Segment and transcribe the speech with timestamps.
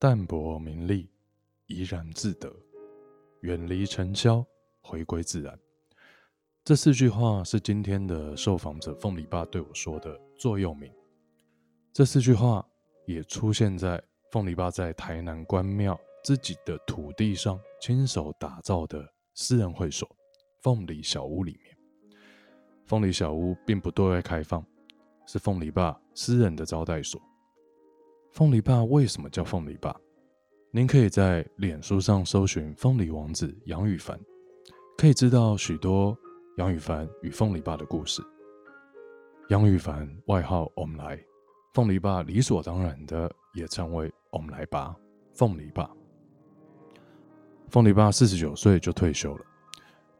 [0.00, 1.10] 淡泊名利，
[1.66, 2.54] 怡然自得，
[3.40, 4.46] 远离尘嚣，
[4.80, 5.58] 回归自然。
[6.64, 10.88] 这四句话是今天的受访者凤梨爸对我说的座右铭。
[11.92, 12.64] 这四句话
[13.06, 14.00] 也出现在
[14.30, 19.04] 凤梨爸在台南关庙自己的土地上亲手打造的
[19.34, 20.08] 私人会所——
[20.62, 21.76] 凤梨小屋里面。
[22.86, 24.64] 凤梨小屋并不对外开放，
[25.26, 27.20] 是凤梨爸私人的招待所。
[28.32, 29.94] 凤梨爸为什么叫凤梨爸？
[30.70, 34.18] 您可以在脸书上搜寻“凤梨王子杨宇凡”，
[34.96, 36.16] 可以知道许多。
[36.58, 38.22] 杨宇凡与凤梨爸的故事。
[39.48, 41.18] 杨宇凡外号“我们来”，
[41.72, 44.94] 凤梨爸理所当然的也称为“我们来爸”。
[45.34, 45.90] 凤梨爸，
[47.70, 49.44] 凤梨爸四十九岁就退休了。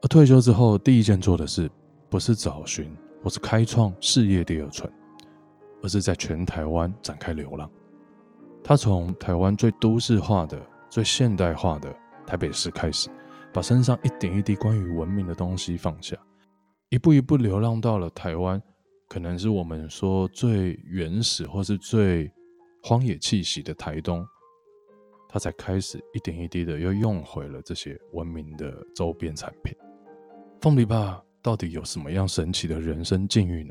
[0.01, 1.71] 而退休之后，第一件做的事
[2.09, 2.91] 不是找寻
[3.23, 4.91] 或是开创事业第二春，
[5.83, 7.71] 而是在全台湾展开流浪。
[8.63, 11.95] 他从台湾最都市化的、最现代化的
[12.27, 13.09] 台北市开始，
[13.53, 16.17] 把身上一点一滴关于文明的东西放下。
[16.91, 18.63] 一步一步流浪到了台湾，
[19.09, 22.31] 可能是我们说最原始或是最
[22.83, 24.27] 荒野气息的台东，
[25.29, 29.75] 他才开始一点一滴的又用回了这些文明的周边产品。
[30.61, 33.71] 凤梨爸到底有什么样神奇的人生境遇呢？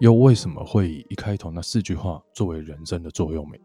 [0.00, 3.60] 又为什么会以一开头那四句话作为人生的座右铭？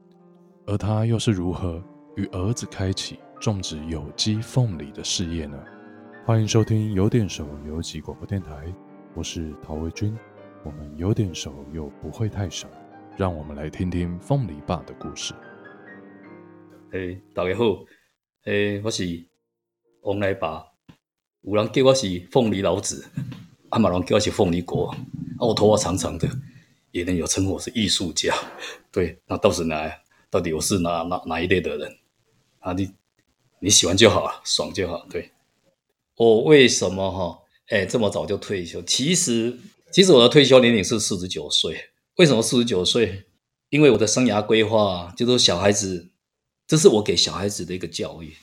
[0.68, 1.84] 而他又是如何
[2.16, 5.58] 与儿子开启种植有机凤梨的事业呢？
[6.24, 8.72] 欢迎收听有点熟有机广播电台，
[9.16, 10.16] 我是陶维军。
[10.64, 12.68] 我们有点熟又不会太熟，
[13.18, 15.34] 让我们来听听凤梨爸的故事。
[16.92, 17.64] 诶，大家好，
[18.46, 19.04] 诶，我是
[20.02, 20.64] 王来爸，
[21.42, 23.04] 有人叫我是凤梨老子，
[23.70, 24.98] 阿马龙叫我是凤梨国，啊，
[25.40, 26.30] 我头发长长的，
[26.92, 28.32] 也能有称呼我是艺术家。
[28.92, 29.92] 对，那到底哪？
[30.32, 31.98] 到底我是哪哪哪一类的人？
[32.60, 32.90] 啊，你
[33.60, 35.32] 你喜欢就好了，爽就好，对。
[36.16, 37.40] 我为什么哈？
[37.68, 38.82] 哎，这么早就退休？
[38.84, 39.60] 其实，
[39.92, 41.90] 其实我的退休年龄是四十九岁。
[42.16, 43.26] 为什么四十九岁？
[43.70, 46.10] 因为我的生涯规划就是小孩子，
[46.66, 48.34] 这是我给小孩子的一个教育，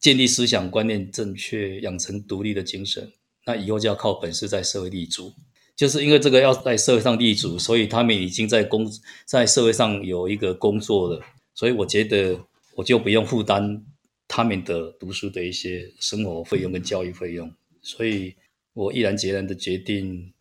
[0.00, 3.12] 建立思想观念正确，养成独立的精神。
[3.46, 5.34] 那以后就要靠本事在社会立足。
[5.76, 8.88] 就是因为这个要在社会上立足，所以他们已经在工
[9.24, 11.20] 在社会上有一个工作了。
[11.54, 12.38] 所以我觉得
[12.74, 13.84] 我就不用负担。
[14.26, 18.34] 他们的读书的一些生活费用跟教育费用，所以
[18.72, 20.32] 我毅然决然的决定，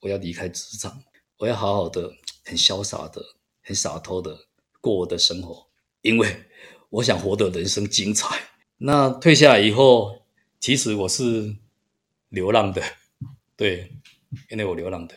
[0.00, 1.00] 我要离开职场，
[1.38, 2.12] 我要好好的、
[2.44, 3.24] 很潇洒的、
[3.62, 4.46] 很洒脱的
[4.80, 5.68] 过我的生活，
[6.02, 6.28] 因为
[6.90, 8.36] 我想活得人生精彩。
[8.78, 10.20] 那退下来以后，
[10.58, 11.56] 其实我是
[12.30, 12.82] 流浪的，
[13.56, 13.92] 对，
[14.50, 15.14] 因为我流浪的，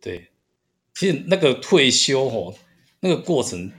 [0.00, 0.28] 对。
[0.94, 2.54] 其实那个退休哦，
[3.00, 3.72] 那个过程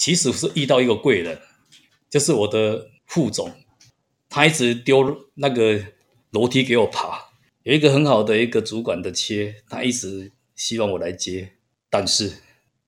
[0.00, 1.38] 其实是遇到一个贵人。
[2.08, 3.52] 就是我的副总，
[4.30, 5.78] 他一直丢那个
[6.30, 7.30] 楼梯给我爬。
[7.64, 11.52] 有一个很好的一个主管的切，他一直希望我来接，
[11.90, 12.32] 但是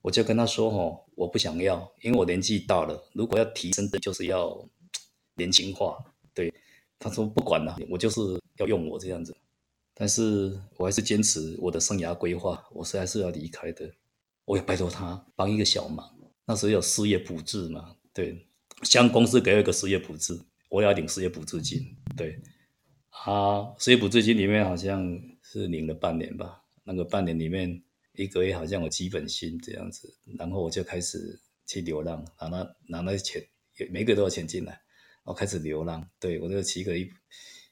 [0.01, 3.05] 我就跟他说：“哦，我不想要，因为我年纪大了。
[3.13, 4.67] 如果要提升的，就是要
[5.35, 5.99] 年轻化。”
[6.33, 6.51] 对，
[6.99, 8.21] 他说不管了，我就是
[8.57, 9.37] 要用我这样子。
[9.93, 13.93] 但是我还是坚持我的生涯规划，我是还是要离开的。
[14.47, 16.11] 我也拜托他帮一个小忙，
[16.47, 18.49] 那时候有失业补助嘛，对。
[18.83, 21.97] 像公司给我一个失业补助，我要领失业补助金。
[22.17, 22.37] 对，
[23.11, 26.65] 啊，失业补助金里面好像是领了半年吧。
[26.83, 27.81] 那个半年里面，
[28.15, 30.13] 一个月好像有基本薪这样子。
[30.37, 33.49] 然后我就开始去流浪，拿那拿那些钱，
[33.89, 36.05] 每个月都有钱进来，然后开始流浪。
[36.19, 37.09] 对，我就骑个一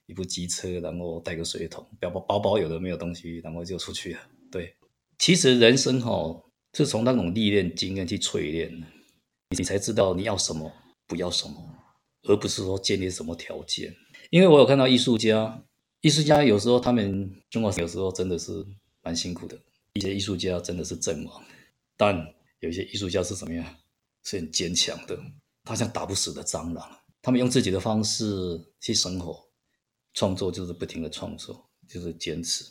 [0.07, 4.21] 一部机车，然后带个水桶，包包包包有的没有东西，然后就出去了。
[4.49, 4.77] 对，
[5.19, 6.41] 其实人生哈，
[6.75, 8.83] 是从那种历练经验去淬炼，
[9.57, 10.71] 你才知道你要什么。
[11.07, 11.57] 不要什么，
[12.23, 13.93] 而不是说建立什么条件。
[14.31, 15.61] 因为我有看到艺术家，
[16.03, 18.65] 艺术家有时候他们生活有时候真的是
[19.03, 19.59] 蛮辛苦的。
[19.95, 21.45] 一些艺术家真的是阵亡，
[21.97, 23.67] 但有些艺术家是怎么样？
[24.23, 25.19] 是很坚强的，
[25.65, 26.89] 他像打不死的蟑螂。
[27.21, 28.25] 他们用自己的方式
[28.81, 29.51] 去生活，
[30.15, 32.65] 创作就是不停的创作，就是坚持。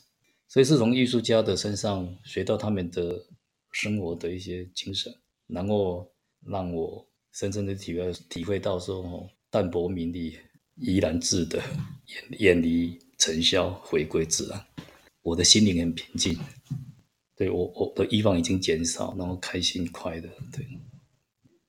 [0.47, 3.21] 所以是从艺术家的身上学到他们的
[3.71, 5.13] 生活的一些精神，
[5.47, 6.09] 然后
[6.45, 7.05] 让我。
[7.31, 10.35] 深深的体会体会到说，淡泊名利，
[10.75, 14.65] 怡然自得，远远离尘嚣，回归自然。
[15.21, 16.35] 我的心灵很平静，
[17.35, 20.27] 对我我的欲望已经减少，然后开心快乐。
[20.51, 20.65] 对，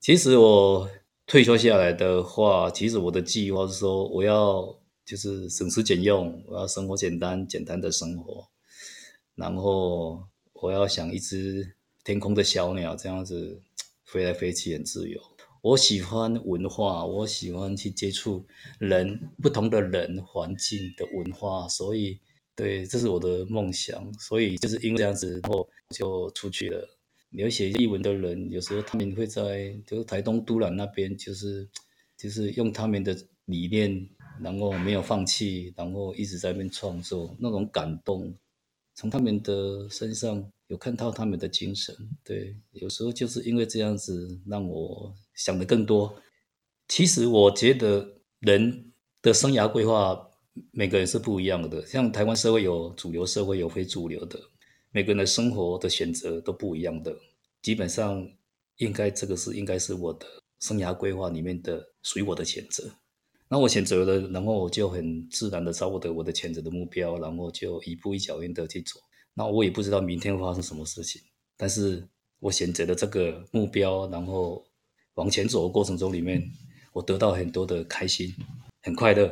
[0.00, 0.91] 其实我
[1.26, 4.64] 退休下来的话，其实我的计划是说，我要
[5.05, 8.49] 就是省吃俭用，我要生活简单，简单的生活，
[9.35, 13.61] 然后我要想一直天空的小鸟这样子
[14.05, 15.20] 飞来飞去，很自由。
[15.62, 18.47] 我喜欢文化，我喜欢去接触
[18.79, 22.19] 人，不同的人、环境的文化，所以
[22.56, 24.12] 对，这是我的梦想。
[24.19, 26.88] 所以就是因为这样子，然后就出去了。
[27.32, 31.69] 了解艺文的人，有时候他们会在就是台东都兰那边，就是
[32.17, 33.14] 就是用他们的
[33.44, 34.08] 理念，
[34.41, 38.35] 然后没有放弃，然后一直在那边创作，那种感动，
[38.94, 41.94] 从他们的身上有看到他们的精神。
[42.25, 45.14] 对，有时候就是因为这样子，让我。
[45.32, 46.14] 想的更多，
[46.87, 48.06] 其实我觉得
[48.40, 50.28] 人的生涯规划
[50.70, 51.87] 每个人是不一样的。
[51.87, 54.38] 像台湾社会有主流社会，有非主流的，
[54.90, 57.17] 每个人的生活的选择都不一样的。
[57.62, 58.28] 基本上，
[58.76, 60.26] 应该这个是应该是我的
[60.58, 62.90] 生涯规划里面的属于我的选择。
[63.49, 69.00] 那我选择了，然后我就很自然的找我的我的选择的目标，然后就一步一脚印的去走。
[69.41, 71.23] 那我也不知道明天会发生什么事情，
[71.57, 72.07] 但是
[72.41, 74.63] 我选择了这个目标，然后。
[75.15, 76.41] 往前走的过程中，里面
[76.93, 78.33] 我得到很多的开心，
[78.81, 79.27] 很快乐。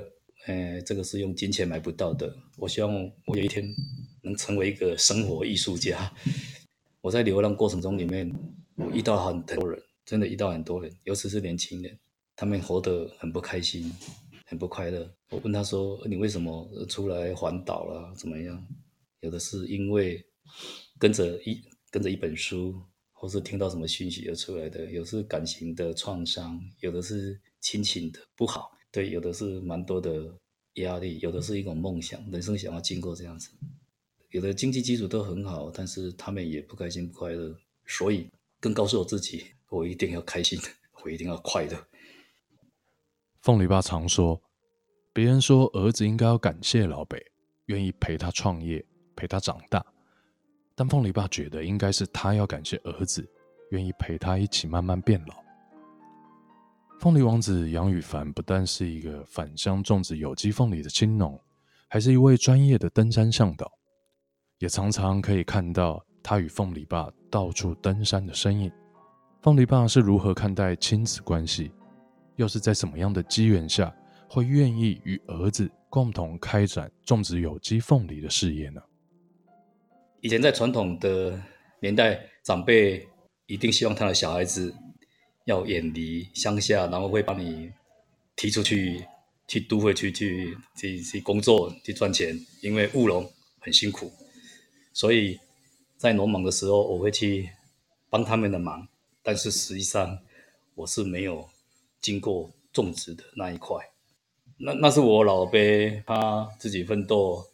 [0.47, 2.35] 呃，这个是用金钱买不到的。
[2.59, 2.93] 我希望
[3.25, 3.65] 我有一天
[4.23, 6.13] 能成为一个生活艺术家。
[7.01, 8.31] 我在流浪过程中里面，
[8.75, 11.97] 我遇到很多人，真的遇到很多人，尤其是年轻人，
[12.37, 13.91] 他们活得很不开心，
[14.45, 15.09] 很不快乐。
[15.31, 18.13] 我问他说：“你为什么出来环岛了？
[18.15, 18.63] 怎么样？”
[19.21, 20.25] 有的是因为
[20.99, 22.83] 跟着一跟着一本书。
[23.21, 30.33] 或是听到什么讯息而出来的，有的是感情的创伤，有的是亲情的不好，对，有的是蛮多的
[30.75, 33.51] 压力，有的是一种梦想，人生想要经过这样子，
[34.31, 38.31] 有的经济基础都很好，但是他们也不开心不快乐，所以
[38.61, 40.57] 更告诉我自己，我一定要开心，
[41.03, 41.89] 我一定要快乐。
[43.43, 44.41] 凤梨爸常说，
[45.13, 47.21] 别人说儿子应该要感谢老北，
[47.67, 48.87] 愿意陪他创业，
[49.19, 49.85] 陪他长大。
[50.77, 53.29] 但凤梨爸觉得应该是他要感谢儿子，
[53.73, 55.35] 愿意陪他一起慢慢变老。
[57.01, 61.37] 凤梨王子杨宇凡不但是一个返乡种植有机凤梨的青农，
[61.89, 63.69] 还是一位专业的登山向导，
[64.59, 68.71] 也常常可以看到他与凤梨爸到处登山的身影。
[69.43, 71.73] 凤梨爸是如何看待亲子关系？
[72.37, 73.93] 又是在什么样的机缘下，
[74.29, 78.81] 会愿意与儿子共同开展种植有机凤梨的事业呢？
[80.21, 81.41] 以前在传统的
[81.81, 83.07] 年代，长辈
[83.47, 84.75] 一定希望他的小孩子
[85.45, 87.71] 要远离乡下，然后会把你
[88.35, 89.05] 提出去，
[89.47, 93.31] 去都会去去去去工作，去赚钱，因为务农
[93.61, 94.11] 很辛苦，
[94.93, 95.39] 所以
[95.97, 97.49] 在农忙的时候，我会去
[98.11, 98.89] 帮他们的忙。
[99.23, 100.19] 但是实际上，
[100.75, 101.49] 我是没有
[102.01, 103.77] 经过种植的那一块，
[104.59, 107.45] 那那是我老辈他自己奋斗，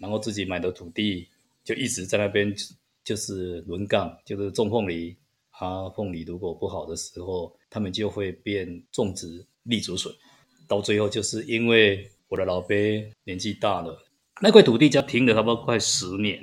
[0.00, 1.26] 然后自己买的土地。
[1.64, 2.54] 就一直在那边，
[3.04, 5.16] 就是轮岗，就是种凤梨。
[5.50, 10.12] 啊，凤梨如果不好的时候，他们就会变种植立竹笋。
[10.66, 13.96] 到最后，就是因为我的老爹年纪大了，
[14.40, 16.42] 那块土地就停了差不多快十年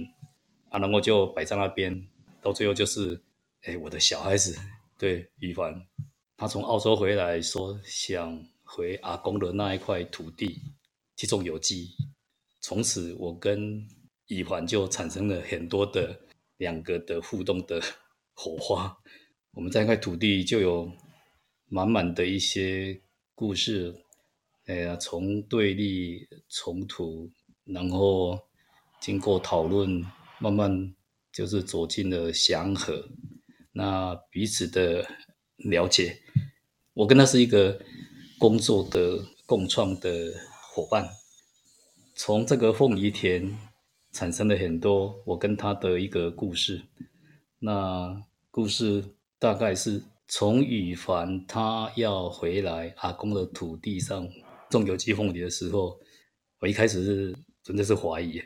[0.70, 2.08] 啊，然后就摆在那边。
[2.42, 3.20] 到最后就是，
[3.64, 4.58] 哎，我的小孩子
[4.98, 5.86] 对宇凡，
[6.38, 10.62] 他从澳洲回来，说想回阿公的那一块土地
[11.18, 11.90] 去种有机。
[12.62, 13.86] 从此，我跟
[14.30, 16.20] 以环就产生了很多的
[16.58, 17.82] 两个的互动的
[18.36, 18.96] 火花，
[19.54, 20.92] 我们在那块土地就有
[21.66, 23.02] 满满的一些
[23.34, 24.04] 故事，
[24.68, 27.32] 哎呀，从对立冲突，
[27.64, 28.40] 然后
[29.02, 30.06] 经过讨论，
[30.40, 30.94] 慢慢
[31.34, 33.10] 就是走进了祥和，
[33.72, 35.04] 那彼此的
[35.56, 36.22] 了解，
[36.94, 37.82] 我跟他是一个
[38.38, 40.32] 工作的共创的
[40.72, 41.10] 伙伴，
[42.14, 43.58] 从这个凤梨田。
[44.20, 46.82] 产生了很多我跟他的一个故事。
[47.58, 48.22] 那
[48.52, 49.02] 故事
[49.40, 54.28] 大概是从宇凡他要回来阿公的土地上
[54.70, 55.98] 种有机凤梨的时候，
[56.60, 58.42] 我一开始是真的是怀疑，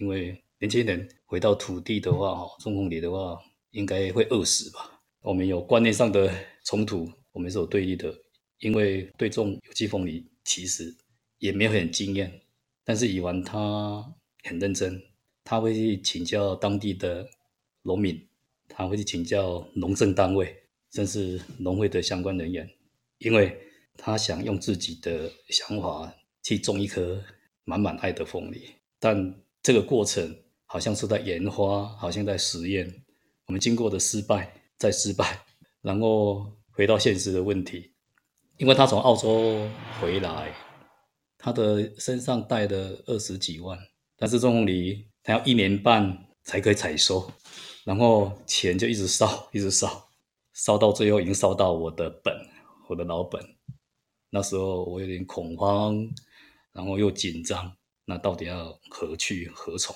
[0.00, 3.38] 因为年轻人回到土地的话，哈，种凤梨的话，
[3.70, 4.90] 应该会饿死吧？
[5.20, 8.12] 我们有观念上的冲突，我们是有对立的，
[8.58, 10.92] 因为对种有机凤梨其实
[11.38, 12.40] 也没有很经验，
[12.84, 14.16] 但是宇凡他。
[14.44, 15.00] 很认真，
[15.44, 17.28] 他会去请教当地的
[17.82, 18.26] 农民，
[18.68, 20.56] 他会去请教农政单位，
[20.92, 22.68] 甚至农会的相关人员，
[23.18, 23.58] 因为
[23.96, 27.22] 他想用自己的想法去种一颗
[27.64, 28.68] 满满爱的凤梨。
[28.98, 33.04] 但这个过程好像是在研发，好像在实验。
[33.46, 35.44] 我们经过的失败，再失败，
[35.82, 37.92] 然后回到现实的问题，
[38.56, 39.68] 因为他从澳洲
[40.00, 40.54] 回来，
[41.36, 43.78] 他的身上带了二十几万。
[44.16, 47.30] 但是种凤梨，他要一年半才可以采收，
[47.84, 50.08] 然后钱就一直烧， 一直烧，
[50.52, 52.34] 烧到最后已经烧到我的本，
[52.88, 53.40] 我的老本。
[54.30, 56.08] 那时候我有点恐慌，
[56.72, 57.72] 然后又紧张，
[58.04, 59.94] 那到底要何去何从？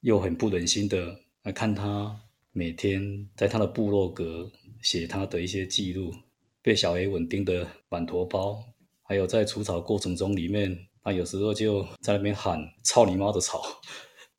[0.00, 2.20] 又很不忍心的来看他
[2.52, 4.50] 每天在他的部落格
[4.82, 6.14] 写他的一些记录，
[6.62, 8.62] 被小 A 稳定的满头包，
[9.02, 13.62] 还有在除草过程中里面，他有时候就在那边喊“操你妈的草”，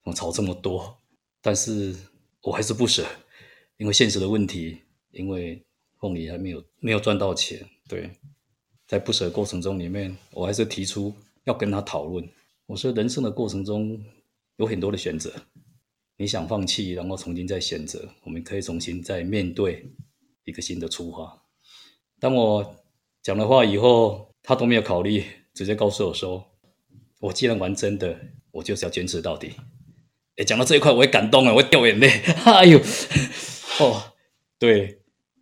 [0.05, 0.97] 我草这么多，
[1.41, 1.95] 但是
[2.41, 3.05] 我还是不舍，
[3.77, 4.79] 因为现实的问题，
[5.11, 5.61] 因为
[5.99, 8.09] 凤梨还没有没有赚到钱，对，
[8.87, 12.27] 在不舍过程中里面，我还是提出要跟他讨论。
[12.67, 14.01] 我说人生的过程中
[14.57, 15.33] 有很多的选择。
[16.17, 19.91] 你想放弃，然后重新再选择，我们可以重新再面对
[20.45, 21.43] 一个新的出发。
[22.21, 22.75] 当我
[23.21, 26.45] 讲了话以后，他都没有考虑，直接告诉我说
[27.19, 28.17] ：“我既然玩真的，
[28.51, 29.51] 我就是要坚持到底。”
[30.37, 32.09] 哎，讲到这一块，我也感动了，我掉眼泪。
[32.45, 32.79] 哎呦，
[33.79, 34.13] 哦，
[34.59, 34.99] 对，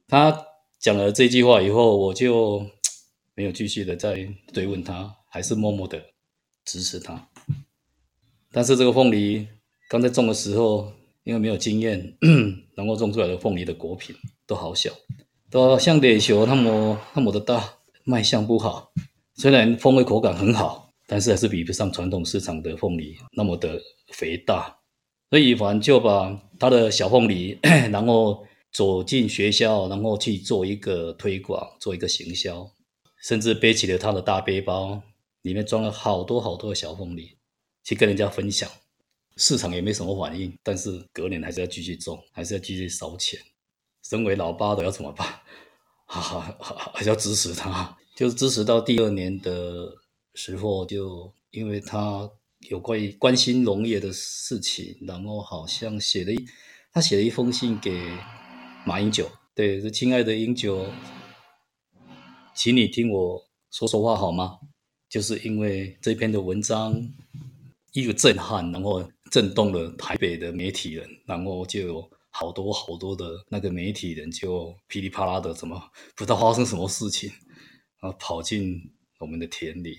[0.07, 0.45] 他
[0.79, 2.65] 讲了这句话以后，我就
[3.35, 6.01] 没有继续的再追问他，还是默默的
[6.65, 7.27] 支持他。
[8.51, 9.47] 但是这个凤梨。
[9.89, 10.91] 刚在种的时候，
[11.23, 12.17] 因为没有经验，
[12.73, 14.15] 然后种出来的凤梨的果品
[14.47, 14.89] 都好小，
[15.51, 18.91] 都像垒球那么那么的大，卖相不好。
[19.35, 23.79] 虽然风味口感很好，但是还是比不上传统市场的凤梨那么的
[24.13, 24.75] 肥大。
[25.33, 27.57] 所以宇凡就把他的小凤梨，
[27.91, 32.69] 然后走进学校，然后去做一个推广，做一个行销，
[33.19, 35.01] 甚至背起了他的大背包，
[35.41, 37.35] 里面装了好多好多的小凤梨，
[37.83, 38.69] 去跟人家分享。
[39.35, 43.39] 市场也没什么反应，但是隔年还是要继续种，还是要继续烧钱。
[44.03, 45.27] 身为老爸的要怎么办？
[46.05, 49.95] 哈哈，还是要支持他，就是支持到第二年的
[50.35, 52.29] 时候，就因为他
[52.69, 56.45] 有关于关心农业的事情，然后好像写了一，
[56.91, 57.91] 他写了一封信给
[58.85, 60.87] 马英九，对，是亲爱的英九，
[62.55, 64.59] 请你听我说说话好吗？
[65.09, 66.95] 就是因为这篇的文章
[67.91, 69.09] 一个震撼，然后。
[69.31, 77.31] 震动了台北的媒体人，然后就有好多好多的那个媒体人就噼里啪啦的，怎么不知道发生什么事情，
[77.99, 78.79] 然后跑进
[79.17, 79.97] 我们的田里，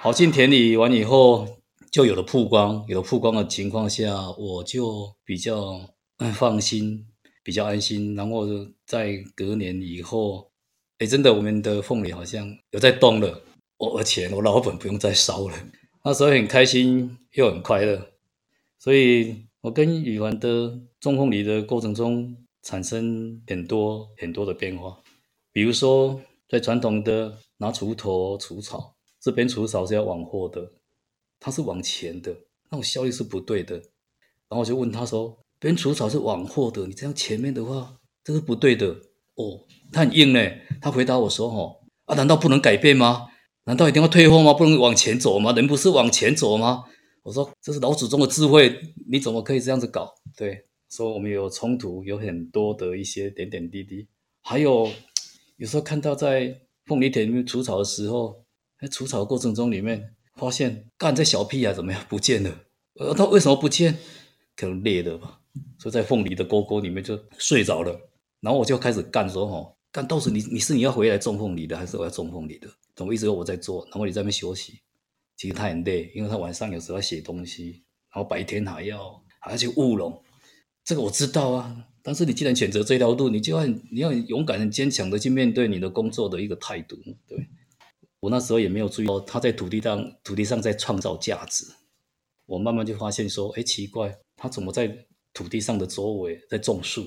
[0.00, 1.58] 跑进田里完以后，
[1.90, 5.90] 就有了曝光，有了曝光的情况下，我就比较
[6.34, 7.04] 放心，
[7.42, 8.14] 比较安心。
[8.14, 8.46] 然后
[8.86, 10.52] 在隔年以后，
[10.98, 13.42] 哎，真的我们的凤梨好像有在动了，
[13.76, 15.54] 我而且我老本不用再烧了。
[16.04, 18.12] 那时候很开心又很快乐，
[18.78, 24.96] 所以我跟宇凡的种凤梨的过程中产生很多很多的变化。
[25.52, 30.72] 比如说，在传统的拿锄头除草，这边除草是要往后的，
[31.40, 32.32] 它是往前的，
[32.70, 33.76] 那种效率是不对的。
[33.76, 38.86] 然后我就问他说：“别人除草是往后的，你这样前面的话，这是不对的。”
[39.36, 40.40] 哦，他很硬呢。
[40.80, 43.28] 他回答我说：“哦，啊，难道不能改变吗？”
[43.64, 44.54] 难道一定要退后吗？
[44.54, 45.52] 不能往前走吗？
[45.52, 46.84] 人不是往前走吗？
[47.22, 50.14] 我说这是老祖宗的智慧，你怎么可以这样子搞？
[50.34, 54.08] 对，说我们有冲突，有很多的一些点点滴滴，
[54.40, 54.90] 还有
[55.58, 58.42] 有时候看到在凤梨田里面除草的时候，
[58.80, 62.64] 在除草的过程中里面发现干这小屁啊怎么样 不见了？
[62.94, 63.96] 呃，他为什么不见？
[64.56, 65.40] 可能裂了吧？
[65.78, 67.98] 所以在凤梨的沟沟里面就睡着了。
[68.40, 72.68] 然后我就开始干说吼，干到时你你是你要回来种凤梨的，还是我要种凤梨的？
[72.94, 74.80] 怎么一直有我在做，然后你在那边休息，
[75.36, 77.82] 其实他很累，因为他晚上有时候要写东西，
[78.12, 80.22] 然后白天还要还要去务农，
[80.84, 81.84] 这个我知道啊。
[82.02, 86.96] 但是你既然选择这条路，你就要你要勇敢、很坚强的去面对你的工作的一个态度。
[87.26, 87.46] 对，
[88.20, 91.64] 我那时候也没有注意到他在土地上土地上在创造价值，
[92.46, 97.06] 我慢慢就发现说，哎，奇怪，他怎么在土地上的周围在种树？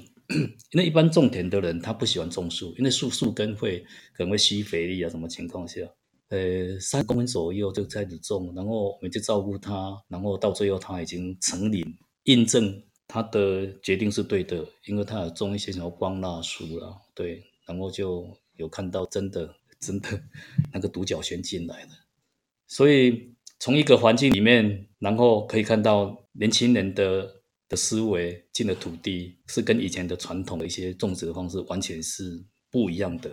[0.72, 3.80] 因为一般种田的人他不喜欢种树，因为树树根会
[4.14, 5.82] 可能会吸肥力啊，什么情况下，
[6.30, 11.86] 呃，三公分左右就开始种，然后我们就照顾它，然后到最后它已经成林，
[12.24, 18.26] 印证他的决定是对的，因为他有种一些什么光蜡树了，对，然后就
[18.56, 20.24] 有看到真的真的
[20.72, 21.90] 那个独角仙进来了，
[22.68, 27.42] 所以从一个环境里面，然后可以看到年轻人的。
[27.72, 33.32] 的思维进了土地，是跟以前的传统的一些种植的方式完全是不一样的。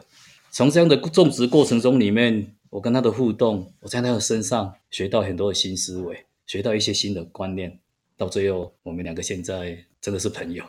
[0.53, 7.81] 从这样的种植过程中里面，我跟他的互动，我在他的身上学到很多的新思维，学到一些新的观念。
[8.17, 10.65] 到最后，我们两个现在真的是朋友，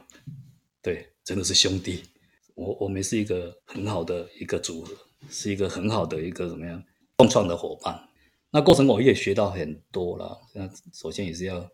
[0.81, 2.01] 对，真的是兄弟。
[2.55, 4.95] 我我们是一个很好的一个组合，
[5.29, 6.83] 是一个很好的一个怎么样
[7.15, 8.09] 共创的伙伴。
[8.51, 10.39] 那过程我也学到很多了。
[10.53, 11.69] 那首先也是要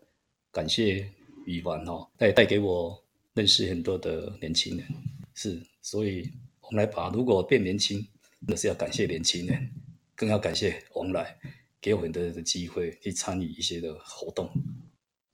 [0.50, 1.10] 感谢。
[1.46, 3.00] 宇凡哈，带带给我
[3.32, 4.84] 认识很多的年轻人，
[5.32, 6.28] 是，所以
[6.60, 8.04] 我们来把如果变年轻
[8.40, 9.70] 那是要感谢年轻人，
[10.16, 11.38] 更要感谢王来
[11.80, 14.50] 给我很多的机会去参与一些的活动。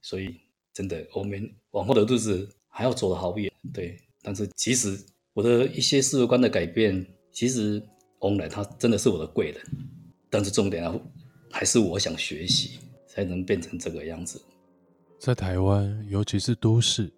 [0.03, 0.39] 所以，
[0.71, 3.51] 真的，我们往后的日子还要走得好远。
[3.73, 5.03] 对，但是其实
[5.33, 7.83] 我的一些世界观的改变，其实
[8.23, 9.61] 王来他真的是我的贵人。
[10.29, 10.99] 但是重点啊，
[11.51, 14.41] 还是我想学习，才能变成这个样子。
[15.19, 17.11] 在台湾，尤其是都市，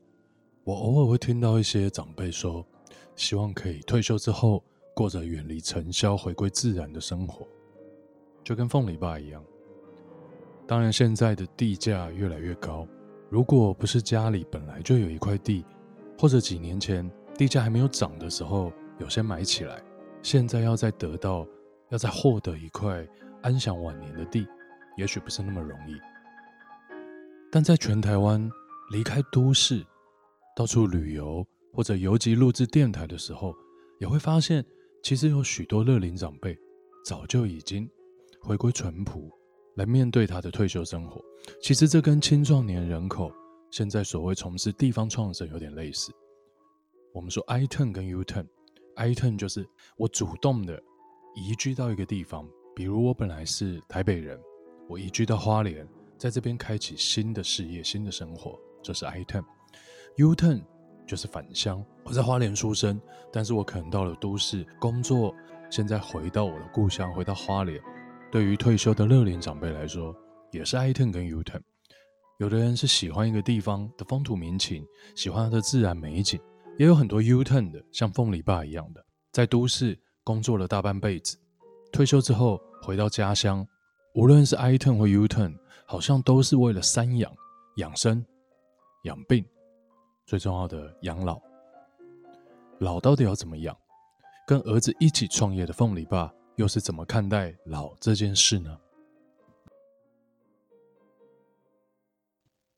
[0.66, 2.66] 我偶尔会听到一些长辈说，
[3.16, 4.62] 希望可以退休之后
[4.94, 7.48] 过着远离尘嚣、回归自然的生活，
[8.44, 9.42] 就跟凤梨爸一样。
[10.68, 12.86] 当然，现在的地价越来越高，
[13.30, 15.64] 如果不是家里本来就有一块地，
[16.20, 19.82] 或者几年前地价还没有涨的时候有先买起来，
[20.25, 21.46] 现在要再得到、
[21.89, 23.08] 要再获得一块
[23.44, 24.48] 安享晚年的地，
[24.98, 25.94] 也许不是那么容易。
[27.51, 28.50] 但在全台湾
[28.89, 29.86] 离开都市，
[30.55, 33.53] 到处旅游或者游击录制电台的时候，
[34.00, 34.65] 也会发现，
[35.03, 36.58] 其实有许多乐龄长辈
[37.05, 37.88] 早就已经
[38.41, 39.29] 回归淳朴，
[39.75, 41.24] 来面对他的退休生活。
[41.62, 43.32] 其实这跟青壮年人口
[43.70, 46.12] 现在所谓从事地方创生有点类似。
[47.13, 48.48] 我们说 I-turn 跟 U turn
[48.96, 50.82] I turn 就是我主动的
[51.36, 54.40] 移居到一个地方，比如我本来是台北人，
[54.88, 55.88] 我移居到花莲。
[56.18, 59.44] 在这边开启新的事业、新的生活，这是 I-turn。
[60.16, 60.64] U-turn
[61.06, 61.86] 就是返乡。
[62.06, 63.00] 我在花莲出生，
[63.34, 65.36] 但是我可能到了都市工作，
[65.70, 67.82] 现在回到我的故乡，回到花莲。
[68.32, 70.16] 对于退休的乐龄长辈来说，
[70.52, 71.60] 也是 I-turn 跟 U-turn。
[72.38, 76.40] 有的人是喜欢一个地方的风土民情，喜欢它的自然美景，
[76.77, 81.38] 也有很多 U-turn 的，像凤梨爸一样的，在都市工作了大半辈子，
[81.91, 83.65] 退休之后回到家乡，
[84.13, 85.58] 无论是 I-turn 或 U-turn。
[85.88, 87.32] 好像都是为了三养：
[87.75, 88.25] 养生、
[89.03, 89.46] 养病，
[90.25, 91.39] 最重要的养老。
[92.79, 93.77] 老到底要怎么养？
[94.48, 98.75] 跟儿子一起创业的凤梨爸又是怎么看待老这件事呢？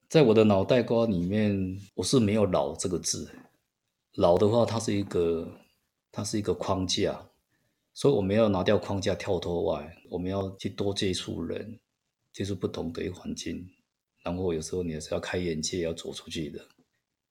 [0.10, 3.34] 在我的脑袋瓜里面，我是没有“老”这个字。
[4.18, 5.48] 老的话，它是一个，
[6.12, 7.30] 它是一个框架，
[7.94, 11.80] 所以我们要拿掉框架，跳脱外，我们要去多接触人。
[12.34, 13.68] 接触不同的一个环境，
[14.22, 16.64] 然后有时候你也是要开眼界，要走出去的。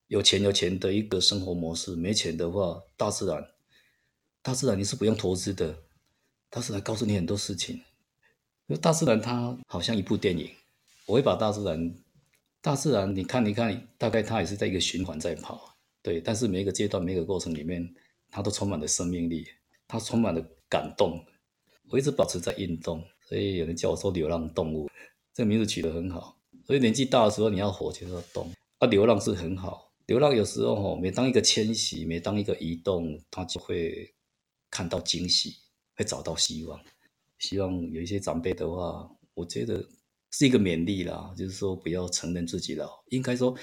[0.09, 3.49] 有钱有钱的一个生活模式，没钱的话，大自然，
[4.43, 5.79] 大自然你是不用投资的，
[6.51, 7.83] 大自然告诉你很多事情。
[8.81, 10.51] 大自然它好像一部电影，
[11.07, 11.95] 我会把大自然，
[12.61, 15.76] 大自然你看你看，大概它也是在一个循环在跑，
[16.07, 16.21] 对。
[16.21, 17.93] 但是每一个阶段、每一个过程里面，
[18.31, 19.45] 它都充满了生命力，
[19.89, 21.25] 它充满了感动。
[21.91, 23.03] 我一直保持在运动。
[23.29, 24.89] 所以有人叫我说流浪动物，
[25.35, 26.39] 这个名字取得很好。
[26.65, 28.87] 所以年纪大的时候，你要活就要动啊。
[28.87, 34.15] 流浪是很好，流浪有时候吼，每当一个迁徙，每当一个移动，他就会
[34.71, 35.57] 看到惊喜，
[35.97, 36.81] 会找到希望。
[37.39, 39.85] 希望有一些长辈的话，我觉得
[40.31, 43.57] 是一个勉励啦，就是说不要承认自己老，应该说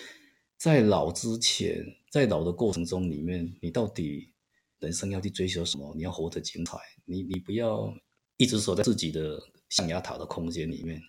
[0.58, 4.32] 在老之前，在老的过程中里面，你到底
[4.78, 5.91] 人生要去追求什么？
[5.95, 7.91] 你要活得精彩，你你不要
[8.38, 9.41] 一直守在自己的。
[9.69, 11.02] 象牙塔的空间里面，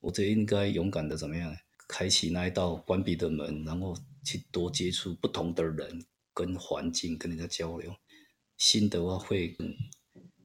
[0.00, 1.54] 我这应该勇敢的怎么样？
[1.86, 7.94] 开启那一道关闭的门，然后去多接触不同的人跟环境，跟人家交流。
[8.56, 9.76] 心的话会更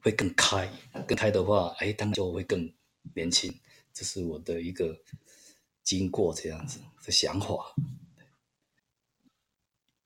[0.02, 0.70] 会更开，
[1.08, 2.70] 更开的话，哎，当然就会更
[3.14, 3.50] 年轻。
[3.94, 4.94] 这是我的一个
[5.82, 7.74] 经过这样子的想法。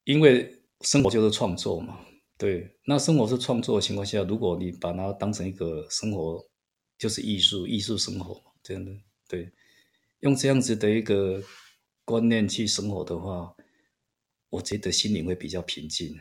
[0.08, 2.00] 因为生活就是创作嘛，
[2.38, 2.74] 对。
[2.86, 6.44] 那生活是创作的情况下，如果你把它当成一个生活。
[6.98, 8.90] 就是艺术，艺术生活，真的
[9.28, 9.52] 对。
[10.18, 11.40] 用这样子的一个
[12.04, 13.54] 观念去生活的话，
[14.50, 16.18] 我觉得心灵会比较平静，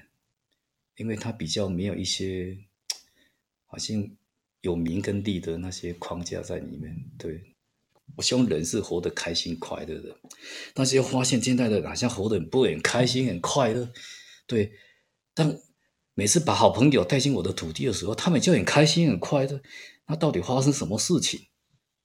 [0.97, 2.55] 因为它比较没有一些
[3.65, 4.07] 好像
[4.61, 6.95] 有名跟利的那些框架在里面。
[7.17, 7.56] 对，
[8.15, 10.17] 我希望人是活得开心快乐的，
[10.73, 13.91] 但是又发现现在的好像活得很不很开心很快乐。
[14.47, 14.71] 对，
[15.33, 15.59] 但
[16.15, 19.61] 每次把好朋友带进我的土地的时候，他们就很开心很快乐。
[20.07, 21.41] 那到底发生什么事情？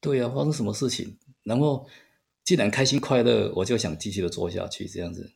[0.01, 1.17] 对呀、啊，发生什么事情？
[1.45, 1.87] 然后
[2.45, 5.33] 既然开心快乐，我就想继续的做下去，这样子。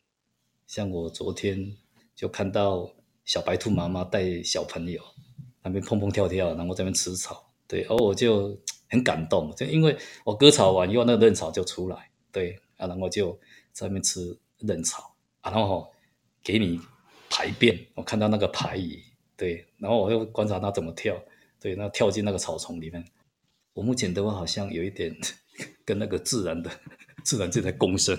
[0.67, 1.77] 像我昨天
[2.15, 2.93] 就看到
[3.25, 5.01] 小白兔妈妈带小朋友
[5.63, 13.33] 那边蹦蹦跳跳，然后在那边吃草，对，而我就很感动，就因为我割草完以后，那个嫩草就出来，对啊，然后就
[13.73, 15.93] 在那边吃嫩草，然后
[16.43, 16.81] 给你
[17.29, 19.03] 排便，我看到那个排遗，
[19.37, 21.17] 对，然后我又观察它怎么跳。
[21.59, 23.03] 对，那跳进那个草丛里面，
[23.73, 25.17] 我目前的话好像有一点
[25.85, 26.71] 跟那个自然的
[27.25, 28.17] 自然就在共生，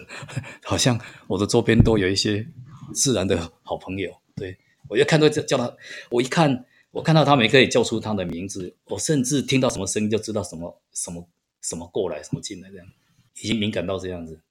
[0.64, 2.46] 好像我的周边都有一些
[2.94, 4.12] 自然的好朋友。
[4.36, 4.58] 对，
[4.90, 5.78] 我一看到叫叫他，
[6.10, 6.66] 我一看
[6.98, 11.30] 我看到他们可以叫出他的名字，我甚至听到什么声音就知道什么什么
[11.62, 12.88] 什么过来，什么进来，这样。
[13.36, 14.42] 已经敏感到这样子，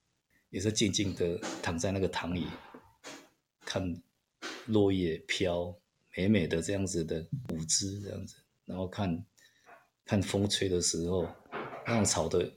[0.50, 2.46] 也是静静的躺在那个躺椅，
[3.64, 4.00] 看
[4.66, 5.76] 落叶飘，
[6.16, 9.26] 美美的这样子的舞姿这样子，然后看
[10.04, 11.26] 看风吹的时候，
[11.84, 12.48] 那种草的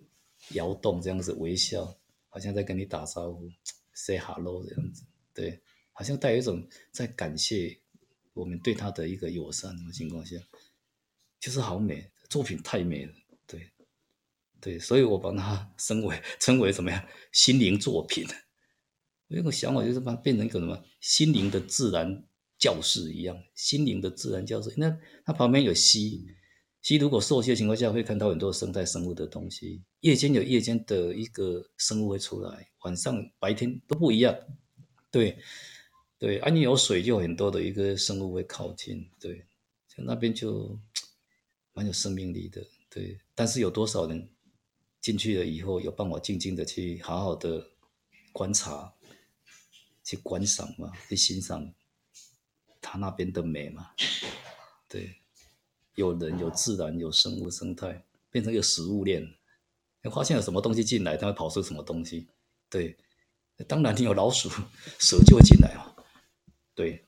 [0.52, 1.98] 摇动这样子微笑，
[2.28, 3.50] 好像在跟你打招呼
[3.96, 5.60] ，say hello 这样子，对，
[5.94, 7.80] 好像带有一种在感谢。
[8.40, 10.38] 我们对他的一个友善的情况下，
[11.40, 13.14] 就是好美，作品太美了，
[13.46, 13.70] 对，
[14.62, 17.06] 对，所以我把它 称为称为什么呀？
[17.34, 18.26] 心灵作品。
[19.28, 22.24] 我有个想法，就是把它变成一个什么心灵的自然
[22.58, 24.74] 教室一样，心灵的自然教室。
[24.78, 26.26] 那它旁边有溪，
[26.82, 29.84] 溪如果受溪的情况下，会看到很多生态生物的东西。
[30.00, 34.36] 夜间有夜间的一个生物会出来，晚上白天都不一样，
[35.12, 35.38] 对。
[36.20, 39.46] 对，啊，你有水，就有很多的一个生物会靠近，对，
[39.88, 40.78] 像那边就
[41.72, 43.18] 蛮有生命力的，对。
[43.34, 44.30] 但是有多少人
[45.00, 47.66] 进去了以后，有办法静静的去好好的
[48.34, 48.94] 观察、
[50.04, 51.74] 去观赏嘛，去欣赏
[52.82, 53.92] 它那边的美嘛？
[54.90, 55.16] 对，
[55.96, 59.24] 有人、有自然、有生物生态，变成一个食物链，
[60.04, 62.28] 你发现有什么东西进来，它会跑出什么东西？
[62.70, 62.98] 对，
[63.70, 64.50] 当然你有老鼠、
[65.00, 65.96] 蛇就会进来嘛。
[66.80, 67.04] 对，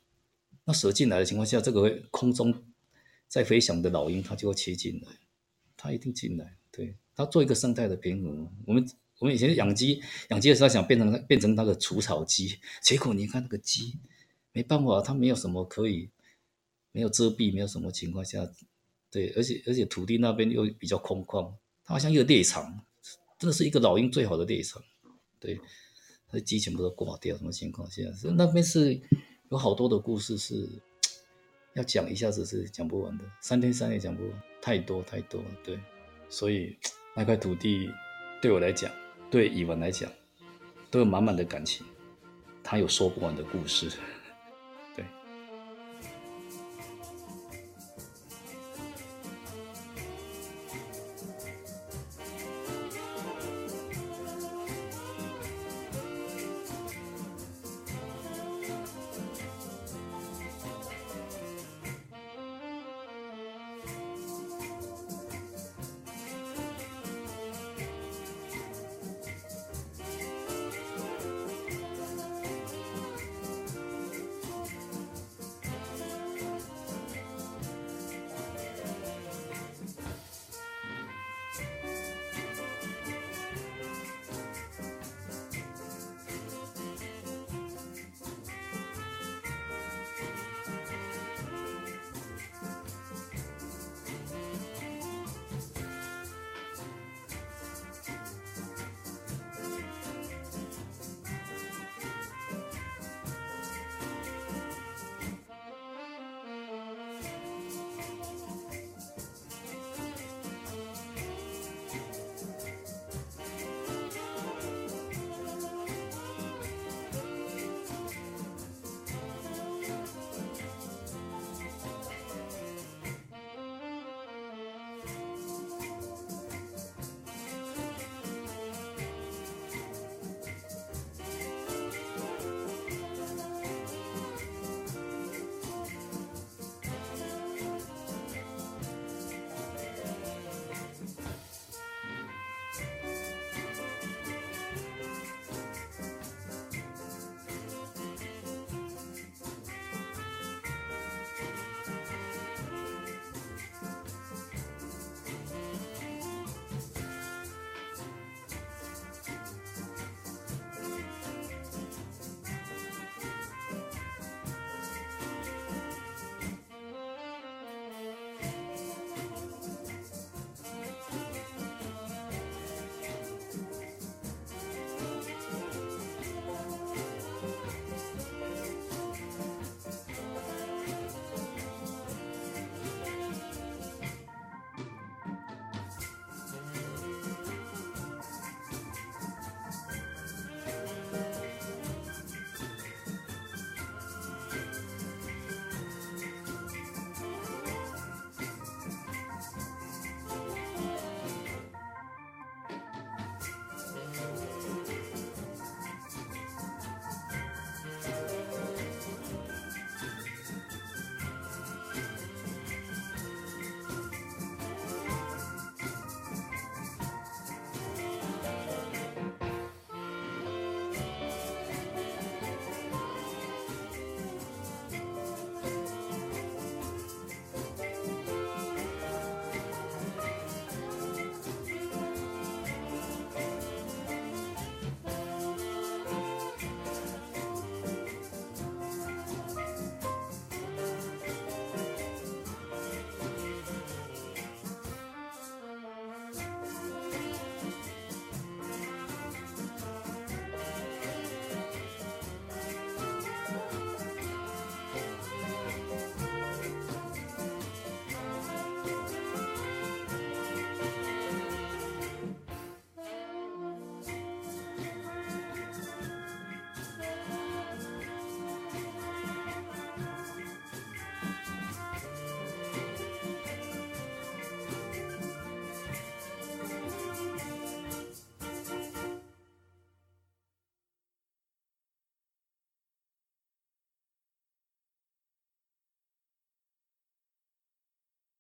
[0.66, 2.54] 那蛇进来的情况下，这个空中
[3.30, 5.08] 在飞翔的老鹰，它就会切进来，
[5.78, 6.58] 它一定进来。
[6.70, 8.54] 对，它做一个生态的平衡。
[8.68, 8.86] 我们
[9.20, 13.98] 我们以前养鸡，养鸡的时候想变成变成那个除草机，结果你看那个鸡，
[14.52, 16.10] 没办法，它没有什么可以，
[16.92, 18.46] 没有遮蔽，没有什么情况下，
[19.10, 21.50] 对，而且而且土地那边又比较空旷，
[21.86, 22.84] 它好像一个猎场，
[23.40, 24.84] 真的是一个老鹰最好的猎场。
[25.40, 25.62] 对，
[26.30, 28.02] 那鸡全部都挂掉，什么情况下？
[28.36, 29.02] 那边是。
[29.52, 30.66] 有好多的故事是
[31.74, 35.48] 要讲，一下子是讲不完的，三天三夜讲不完，太多太多了。
[35.62, 35.78] 对，
[36.30, 36.78] 所以
[37.14, 37.92] 那块土地
[38.42, 38.90] 对我来讲，
[39.30, 40.10] 对以文来讲，
[40.90, 41.86] 都有满满的感情，
[42.64, 43.92] 它有说不完的故事。